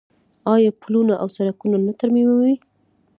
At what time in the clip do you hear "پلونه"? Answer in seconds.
0.81-1.13